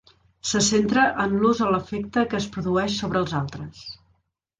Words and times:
Se 0.51 0.59
centra 0.67 1.03
en 1.25 1.35
l'ús 1.43 1.61
o 1.65 1.67
l'efecte 1.75 2.23
que 2.31 2.39
es 2.39 2.47
produeix 2.55 2.95
sobre 3.03 3.21
els 3.25 3.37
altres. 3.41 3.85